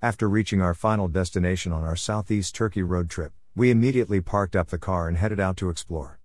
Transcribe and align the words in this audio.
After 0.00 0.28
reaching 0.28 0.60
our 0.60 0.74
final 0.74 1.08
destination 1.08 1.72
on 1.72 1.82
our 1.82 1.96
southeast 1.96 2.54
Turkey 2.54 2.84
road 2.84 3.10
trip, 3.10 3.32
we 3.56 3.72
immediately 3.72 4.20
parked 4.20 4.54
up 4.54 4.68
the 4.68 4.78
car 4.78 5.08
and 5.08 5.16
headed 5.16 5.40
out 5.40 5.56
to 5.56 5.70
explore. 5.70 6.20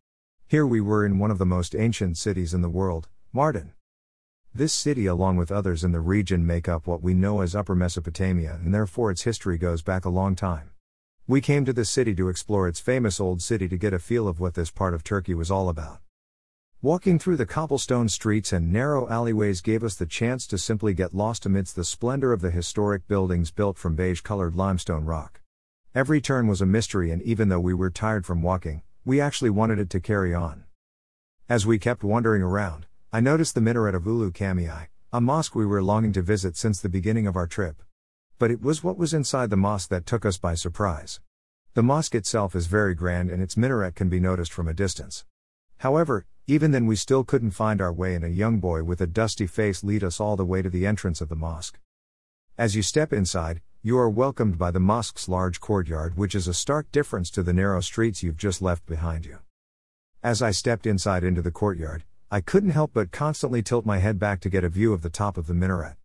Here 0.46 0.68
we 0.68 0.80
were 0.80 1.04
in 1.04 1.18
one 1.18 1.32
of 1.32 1.40
the 1.40 1.46
most 1.48 1.74
ancient 1.74 2.20
cities 2.20 2.54
in 2.54 2.62
the 2.62 2.70
world, 2.70 3.08
Mardin. 3.34 3.72
This 4.54 4.74
city, 4.74 5.08
along 5.08 5.38
with 5.38 5.52
others 5.52 5.84
in 5.84 5.92
the 5.92 6.02
region, 6.02 6.46
make 6.46 6.70
up 6.70 6.86
what 6.86 7.02
we 7.02 7.16
know 7.16 7.42
as 7.42 7.56
Upper 7.56 7.74
Mesopotamia, 7.74 8.60
and 8.64 8.76
therefore 8.76 9.10
its 9.10 9.24
history 9.24 9.58
goes 9.58 9.82
back 9.82 10.06
a 10.06 10.10
long 10.10 10.36
time. 10.36 10.70
We 11.26 11.42
came 11.42 11.66
to 11.66 11.74
the 11.74 11.84
city 11.84 12.14
to 12.14 12.30
explore 12.30 12.68
its 12.68 12.80
famous 12.80 13.20
old 13.20 13.42
city 13.42 13.68
to 13.70 13.78
get 13.78 13.92
a 13.92 13.98
feel 13.98 14.28
of 14.28 14.40
what 14.40 14.54
this 14.54 14.70
part 14.70 14.94
of 14.94 15.04
Turkey 15.04 15.34
was 15.34 15.50
all 15.50 15.68
about. 15.68 15.98
Walking 16.84 17.18
through 17.18 17.38
the 17.38 17.46
cobblestone 17.46 18.10
streets 18.10 18.52
and 18.52 18.70
narrow 18.70 19.08
alleyways 19.08 19.62
gave 19.62 19.86
us 19.86 19.96
the 19.96 20.06
chance 20.06 20.46
to 20.48 20.58
simply 20.58 20.94
get 20.94 21.16
lost 21.16 21.46
amidst 21.46 21.78
the 21.78 21.86
splendor 21.86 22.34
of 22.34 22.42
the 22.42 22.52
historic 22.52 23.08
buildings 23.08 23.52
built 23.52 23.78
from 23.78 23.96
beige 23.96 24.20
colored 24.20 24.58
limestone 24.58 25.06
rock. 25.06 25.40
Every 25.96 26.20
turn 26.20 26.46
was 26.46 26.60
a 26.60 26.66
mystery, 26.66 27.10
and 27.10 27.22
even 27.22 27.48
though 27.48 27.62
we 27.62 27.74
were 27.74 27.90
tired 27.90 28.26
from 28.26 28.42
walking, 28.42 28.82
we 29.06 29.22
actually 29.22 29.50
wanted 29.50 29.80
it 29.80 29.90
to 29.92 30.02
carry 30.02 30.36
on. 30.36 30.66
As 31.48 31.66
we 31.66 31.80
kept 31.80 32.04
wandering 32.04 32.42
around, 32.42 32.86
I 33.14 33.22
noticed 33.22 33.56
the 33.56 33.62
minaret 33.62 33.96
of 33.96 34.06
Ulu 34.06 34.32
Cami'i, 34.32 34.88
a 35.14 35.22
mosque 35.22 35.56
we 35.56 35.66
were 35.66 35.82
longing 35.82 36.12
to 36.12 36.22
visit 36.22 36.58
since 36.58 36.82
the 36.82 36.90
beginning 36.90 37.28
of 37.28 37.38
our 37.38 37.48
trip. 37.48 37.82
But 38.38 38.52
it 38.52 38.62
was 38.62 38.84
what 38.84 38.98
was 38.98 39.14
inside 39.14 39.52
the 39.52 39.56
mosque 39.56 39.88
that 39.88 40.06
took 40.06 40.26
us 40.26 40.38
by 40.38 40.56
surprise. 40.56 41.22
The 41.76 41.82
mosque 41.82 42.14
itself 42.14 42.58
is 42.58 42.68
very 42.68 42.94
grand 42.94 43.30
and 43.30 43.42
its 43.42 43.56
minaret 43.56 43.96
can 43.96 44.10
be 44.10 44.20
noticed 44.20 44.52
from 44.52 44.68
a 44.68 44.74
distance. 44.74 45.24
However, 45.78 46.26
even 46.46 46.72
then, 46.72 46.86
we 46.86 46.98
still 46.98 47.24
couldn't 47.24 47.52
find 47.52 47.80
our 47.80 47.94
way, 47.94 48.16
and 48.16 48.26
a 48.26 48.30
young 48.30 48.60
boy 48.60 48.84
with 48.84 49.00
a 49.00 49.08
dusty 49.08 49.48
face 49.48 49.84
lead 49.84 50.04
us 50.04 50.20
all 50.20 50.36
the 50.36 50.46
way 50.46 50.62
to 50.62 50.70
the 50.70 50.86
entrance 50.86 51.22
of 51.22 51.30
the 51.30 51.36
mosque. 51.36 51.80
As 52.58 52.76
you 52.76 52.82
step 52.82 53.14
inside, 53.14 53.62
you 53.82 53.98
are 53.98 54.10
welcomed 54.10 54.58
by 54.58 54.70
the 54.70 54.80
mosque's 54.80 55.30
large 55.30 55.60
courtyard, 55.60 56.18
which 56.18 56.36
is 56.36 56.48
a 56.48 56.54
stark 56.54 56.92
difference 56.92 57.30
to 57.32 57.44
the 57.44 57.54
narrow 57.54 57.80
streets 57.80 58.24
you've 58.24 58.38
just 58.38 58.62
left 58.62 58.86
behind 58.86 59.26
you. 59.26 59.40
As 60.22 60.42
I 60.42 60.52
stepped 60.52 60.86
inside 60.86 61.24
into 61.24 61.42
the 61.42 61.52
courtyard, 61.52 62.04
I 62.30 62.42
couldn't 62.42 62.72
help 62.72 62.92
but 62.94 63.12
constantly 63.12 63.62
tilt 63.62 63.86
my 63.86 64.00
head 64.00 64.20
back 64.20 64.40
to 64.42 64.50
get 64.50 64.64
a 64.64 64.70
view 64.70 64.92
of 64.92 65.02
the 65.02 65.10
top 65.10 65.38
of 65.38 65.48
the 65.48 65.54
minaret. 65.54 65.96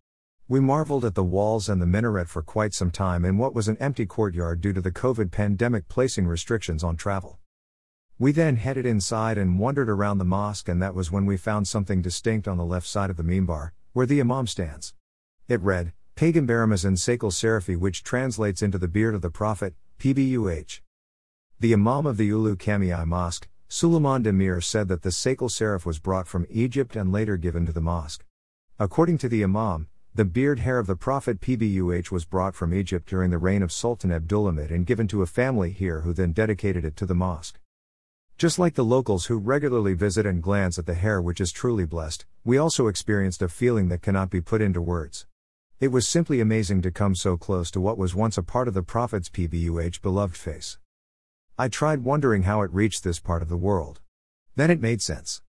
We 0.47 0.59
marveled 0.59 1.05
at 1.05 1.15
the 1.15 1.23
walls 1.23 1.69
and 1.69 1.81
the 1.81 1.85
minaret 1.85 2.29
for 2.29 2.41
quite 2.41 2.73
some 2.73 2.91
time 2.91 3.25
in 3.25 3.37
what 3.37 3.53
was 3.53 3.67
an 3.67 3.77
empty 3.79 4.05
courtyard 4.05 4.61
due 4.61 4.73
to 4.73 4.81
the 4.81 4.91
COVID 4.91 5.31
pandemic 5.31 5.87
placing 5.89 6.27
restrictions 6.27 6.83
on 6.83 6.95
travel. 6.95 7.39
We 8.21 8.33
then 8.33 8.57
headed 8.57 8.85
inside 8.85 9.37
and 9.37 9.57
wandered 9.57 9.89
around 9.89 10.17
the 10.17 10.25
mosque, 10.25 10.67
and 10.67 10.81
that 10.81 10.93
was 10.93 11.09
when 11.09 11.25
we 11.25 11.37
found 11.37 11.69
something 11.69 12.01
distinct 12.01 12.49
on 12.49 12.57
the 12.57 12.65
left 12.65 12.85
side 12.85 13.09
of 13.09 13.15
the 13.15 13.23
minbar, 13.23 13.71
where 13.93 14.05
the 14.05 14.19
Imam 14.19 14.45
stands. 14.45 14.93
It 15.47 15.61
read, 15.61 15.93
Peygamberimizin 16.17 16.97
Sakal 16.97 17.31
Serafi, 17.31 17.77
which 17.77 18.03
translates 18.03 18.61
into 18.61 18.77
the 18.77 18.89
beard 18.89 19.15
of 19.15 19.21
the 19.21 19.29
Prophet, 19.29 19.73
PBUH. 19.99 20.81
The 21.61 21.71
Imam 21.71 22.05
of 22.05 22.17
the 22.17 22.25
Ulu 22.25 22.57
Cami'i 22.57 23.05
Mosque, 23.07 23.47
Suleiman 23.69 24.21
Demir, 24.21 24.61
said 24.61 24.89
that 24.89 25.03
the 25.03 25.11
Sakal 25.11 25.49
Serif 25.49 25.85
was 25.85 25.99
brought 25.99 26.27
from 26.27 26.45
Egypt 26.49 26.97
and 26.97 27.13
later 27.13 27.37
given 27.37 27.65
to 27.67 27.71
the 27.71 27.79
mosque. 27.79 28.25
According 28.77 29.19
to 29.19 29.29
the 29.29 29.45
Imam, 29.45 29.87
the 30.13 30.25
beard 30.25 30.59
hair 30.59 30.77
of 30.77 30.87
the 30.87 30.97
Prophet 30.97 31.39
PBUH 31.39 32.11
was 32.11 32.25
brought 32.25 32.53
from 32.53 32.73
Egypt 32.73 33.07
during 33.07 33.31
the 33.31 33.37
reign 33.37 33.63
of 33.63 33.71
Sultan 33.71 34.11
Abdulhamid 34.11 34.71
and 34.71 34.85
given 34.85 35.07
to 35.07 35.21
a 35.21 35.25
family 35.25 35.71
here 35.71 36.01
who 36.01 36.11
then 36.11 36.33
dedicated 36.33 36.83
it 36.83 36.97
to 36.97 37.05
the 37.05 37.15
mosque. 37.15 37.57
Just 38.39 38.57
like 38.57 38.75
the 38.75 38.85
locals 38.85 39.25
who 39.25 39.37
regularly 39.37 39.93
visit 39.93 40.25
and 40.25 40.41
glance 40.41 40.79
at 40.79 40.85
the 40.85 40.93
hair, 40.93 41.21
which 41.21 41.41
is 41.41 41.51
truly 41.51 41.83
blessed, 41.83 42.25
we 42.45 42.57
also 42.57 42.87
experienced 42.87 43.41
a 43.41 43.49
feeling 43.49 43.89
that 43.89 44.01
cannot 44.01 44.29
be 44.29 44.39
put 44.39 44.61
into 44.61 44.81
words. 44.81 45.27
It 45.81 45.89
was 45.89 46.07
simply 46.07 46.39
amazing 46.39 46.81
to 46.83 46.89
come 46.89 47.15
so 47.15 47.35
close 47.35 47.69
to 47.71 47.81
what 47.81 47.97
was 47.97 48.15
once 48.15 48.37
a 48.37 48.41
part 48.41 48.69
of 48.69 48.73
the 48.73 48.81
Prophet's 48.81 49.27
PBUH 49.27 50.01
beloved 50.01 50.37
face. 50.37 50.77
I 51.57 51.67
tried 51.67 52.05
wondering 52.05 52.43
how 52.43 52.61
it 52.61 52.71
reached 52.71 53.03
this 53.03 53.19
part 53.19 53.41
of 53.41 53.49
the 53.49 53.57
world. 53.57 53.99
Then 54.55 54.71
it 54.71 54.79
made 54.79 55.01
sense. 55.01 55.41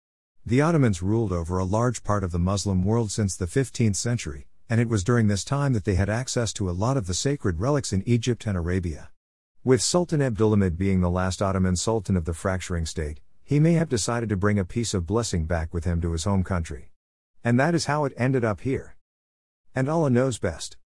The 0.44 0.62
Ottomans 0.62 1.04
ruled 1.04 1.32
over 1.32 1.60
a 1.60 1.66
large 1.66 2.02
part 2.02 2.24
of 2.24 2.32
the 2.32 2.40
Muslim 2.40 2.84
world 2.84 3.12
since 3.12 3.36
the 3.36 3.46
15th 3.46 3.98
century, 3.98 4.48
and 4.68 4.82
it 4.82 4.90
was 4.90 5.04
during 5.04 5.28
this 5.28 5.44
time 5.44 5.74
that 5.74 5.86
they 5.86 5.94
had 5.94 6.10
access 6.10 6.52
to 6.54 6.68
a 6.68 6.72
lot 6.72 6.98
of 6.98 7.06
the 7.06 7.14
sacred 7.14 7.60
relics 7.60 7.94
in 7.94 8.02
Egypt 8.08 8.48
and 8.48 8.58
Arabia. 8.58 9.12
With 9.62 9.82
Sultan 9.82 10.22
Abdulhamid 10.22 10.78
being 10.78 11.02
the 11.02 11.10
last 11.10 11.42
Ottoman 11.42 11.76
sultan 11.76 12.16
of 12.16 12.24
the 12.24 12.34
fracturing 12.34 12.86
state, 12.86 13.20
he 13.44 13.60
may 13.60 13.74
have 13.74 13.90
decided 13.90 14.30
to 14.30 14.38
bring 14.38 14.58
a 14.58 14.64
piece 14.64 14.94
of 14.94 15.06
blessing 15.06 15.46
back 15.48 15.74
with 15.74 15.84
him 15.84 16.00
to 16.00 16.14
his 16.14 16.24
home 16.24 16.46
country. 16.46 16.92
And 17.44 17.60
that 17.60 17.76
is 17.76 17.84
how 17.84 18.06
it 18.06 18.14
ended 18.16 18.46
up 18.46 18.62
here. 18.62 18.96
And 19.76 19.90
Allah 19.90 20.12
knows 20.12 20.40
best. 20.40 20.78